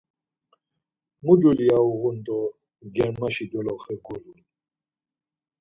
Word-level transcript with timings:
Mu 1.23 1.33
dulya 1.41 1.77
uğun 1.91 2.17
do 2.25 2.39
germaşi 2.95 3.45
doloxe 3.51 3.95
gulun? 4.05 4.39